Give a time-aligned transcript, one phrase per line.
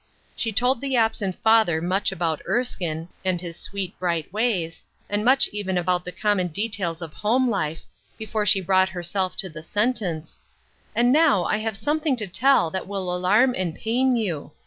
[0.35, 5.47] She told the absent father much about Erskine, and his sweet, bright ways, and much
[5.49, 7.83] even about the common details of home life,
[8.17, 10.39] before she brought herself to the sentence:"
[10.95, 14.53] And now, I have something to tell that will alarm and pain you.